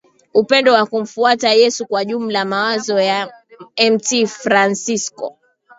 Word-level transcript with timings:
upendo 0.33 0.73
ya 0.73 0.85
kumfuata 0.85 1.49
Yesu 1.53 1.85
Kwa 1.85 2.05
jumla 2.05 2.45
mawazo 2.45 2.99
ya 2.99 3.33
Mt 3.93 4.25
Fransisko 4.27 5.37